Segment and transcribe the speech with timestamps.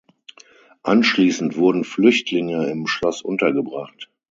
[0.81, 4.09] Anschließend wurden Flüchtlinge im Schloss untergebracht.